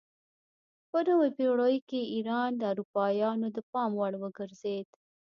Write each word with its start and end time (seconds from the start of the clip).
په 0.89 0.97
نویو 1.07 1.35
پیړیو 1.37 1.85
کې 1.89 2.01
ایران 2.13 2.49
د 2.57 2.63
اروپایانو 2.71 3.47
د 3.55 3.57
پام 3.71 3.91
وړ 3.99 4.13
وګرځید. 4.23 4.87